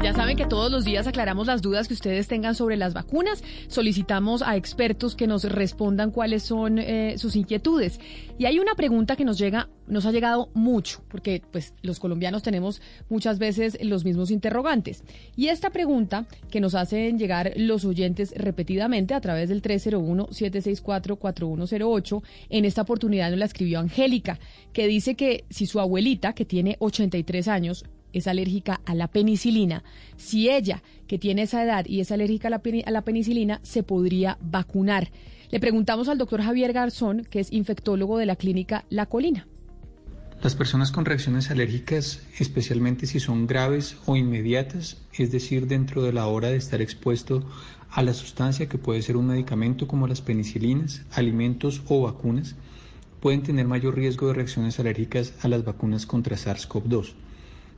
Ya 0.00 0.14
saben 0.14 0.36
que 0.36 0.46
todos 0.46 0.70
los 0.70 0.84
días 0.84 1.08
aclaramos 1.08 1.48
las 1.48 1.60
dudas 1.60 1.88
que 1.88 1.94
ustedes 1.94 2.28
tengan 2.28 2.54
sobre 2.54 2.76
las 2.76 2.94
vacunas. 2.94 3.42
Solicitamos 3.66 4.42
a 4.42 4.54
expertos 4.54 5.16
que 5.16 5.26
nos 5.26 5.42
respondan 5.42 6.12
cuáles 6.12 6.44
son 6.44 6.78
eh, 6.78 7.18
sus 7.18 7.34
inquietudes. 7.34 7.98
Y 8.38 8.46
hay 8.46 8.60
una 8.60 8.76
pregunta 8.76 9.16
que 9.16 9.24
nos 9.24 9.38
llega, 9.38 9.68
nos 9.88 10.06
ha 10.06 10.12
llegado 10.12 10.50
mucho, 10.54 11.02
porque 11.08 11.42
pues 11.50 11.74
los 11.82 11.98
colombianos 11.98 12.44
tenemos 12.44 12.80
muchas 13.08 13.40
veces 13.40 13.76
los 13.82 14.04
mismos 14.04 14.30
interrogantes. 14.30 15.02
Y 15.34 15.48
esta 15.48 15.70
pregunta 15.70 16.26
que 16.48 16.60
nos 16.60 16.76
hacen 16.76 17.18
llegar 17.18 17.54
los 17.56 17.84
oyentes 17.84 18.32
repetidamente 18.36 19.14
a 19.14 19.20
través 19.20 19.48
del 19.48 19.62
301-764-4108, 19.62 22.22
en 22.50 22.64
esta 22.64 22.82
oportunidad 22.82 23.30
nos 23.30 23.40
la 23.40 23.46
escribió 23.46 23.80
Angélica, 23.80 24.38
que 24.72 24.86
dice 24.86 25.16
que 25.16 25.44
si 25.50 25.66
su 25.66 25.80
abuelita, 25.80 26.34
que 26.34 26.44
tiene 26.44 26.76
83 26.78 27.48
años, 27.48 27.84
es 28.18 28.26
alérgica 28.26 28.80
a 28.84 28.94
la 28.94 29.08
penicilina, 29.08 29.82
si 30.16 30.48
ella, 30.48 30.82
que 31.06 31.18
tiene 31.18 31.42
esa 31.42 31.64
edad 31.64 31.86
y 31.86 32.00
es 32.00 32.12
alérgica 32.12 32.48
a 32.48 32.90
la, 32.90 33.02
penicilina, 33.02 33.60
se 33.62 33.82
podría 33.82 34.38
vacunar. 34.40 35.10
Le 35.50 35.60
preguntamos 35.60 36.08
al 36.08 36.18
doctor 36.18 36.42
Javier 36.42 36.72
Garzón, 36.72 37.24
que 37.24 37.40
es 37.40 37.52
infectólogo 37.52 38.18
de 38.18 38.26
la 38.26 38.36
clínica 38.36 38.84
La 38.90 39.06
Colina. 39.06 39.46
Las 40.42 40.54
personas 40.54 40.92
con 40.92 41.04
reacciones 41.04 41.50
alérgicas, 41.50 42.22
especialmente 42.38 43.06
si 43.06 43.18
son 43.18 43.48
graves 43.48 43.96
o 44.06 44.16
inmediatas, 44.16 44.98
es 45.14 45.32
decir, 45.32 45.66
dentro 45.66 46.02
de 46.02 46.12
la 46.12 46.28
hora 46.28 46.48
de 46.48 46.56
estar 46.56 46.80
expuesto 46.80 47.42
a 47.90 48.02
la 48.02 48.14
sustancia 48.14 48.68
que 48.68 48.78
puede 48.78 49.02
ser 49.02 49.16
un 49.16 49.26
medicamento 49.26 49.88
como 49.88 50.06
las 50.06 50.20
penicilinas, 50.20 51.02
alimentos 51.10 51.82
o 51.88 52.02
vacunas, 52.02 52.54
pueden 53.20 53.42
tener 53.42 53.66
mayor 53.66 53.96
riesgo 53.96 54.28
de 54.28 54.34
reacciones 54.34 54.78
alérgicas 54.78 55.34
a 55.42 55.48
las 55.48 55.64
vacunas 55.64 56.06
contra 56.06 56.36
SARS-CoV-2. 56.36 57.14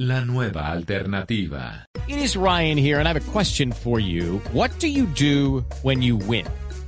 la 0.00 0.24
nueva 0.24 0.60
alternativa. 0.60 1.84
It 2.08 2.18
is 2.18 2.34
Ryan 2.34 2.78
here, 2.78 2.98
and 2.98 3.06
I 3.06 3.12
have 3.12 3.28
a 3.28 3.32
question 3.32 3.70
for 3.70 4.00
you. 4.00 4.38
What 4.52 4.70
do 4.80 4.88
you 4.88 5.04
do 5.04 5.62
when 5.82 6.00
you 6.00 6.16
win? 6.16 6.46